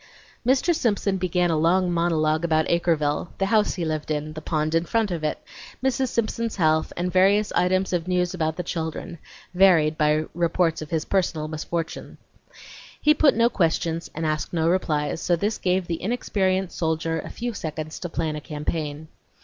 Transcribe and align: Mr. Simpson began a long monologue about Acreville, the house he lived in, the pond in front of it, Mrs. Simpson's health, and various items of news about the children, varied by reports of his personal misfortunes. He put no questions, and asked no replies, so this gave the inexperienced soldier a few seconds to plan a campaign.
Mr. 0.43 0.73
Simpson 0.73 1.17
began 1.17 1.51
a 1.51 1.55
long 1.59 1.91
monologue 1.91 2.43
about 2.43 2.65
Acreville, 2.71 3.27
the 3.37 3.45
house 3.45 3.75
he 3.75 3.85
lived 3.85 4.09
in, 4.09 4.33
the 4.33 4.41
pond 4.41 4.73
in 4.73 4.83
front 4.83 5.11
of 5.11 5.23
it, 5.23 5.37
Mrs. 5.83 6.07
Simpson's 6.07 6.55
health, 6.55 6.91
and 6.97 7.13
various 7.13 7.51
items 7.51 7.93
of 7.93 8.07
news 8.07 8.33
about 8.33 8.55
the 8.55 8.63
children, 8.63 9.19
varied 9.53 9.99
by 9.99 10.25
reports 10.33 10.81
of 10.81 10.89
his 10.89 11.05
personal 11.05 11.47
misfortunes. 11.47 12.17
He 12.99 13.13
put 13.13 13.35
no 13.35 13.47
questions, 13.47 14.09
and 14.15 14.25
asked 14.25 14.53
no 14.53 14.67
replies, 14.67 15.21
so 15.21 15.35
this 15.35 15.59
gave 15.59 15.85
the 15.85 16.01
inexperienced 16.01 16.75
soldier 16.75 17.19
a 17.19 17.29
few 17.29 17.53
seconds 17.53 17.99
to 17.99 18.09
plan 18.09 18.35
a 18.35 18.41
campaign. 18.41 19.07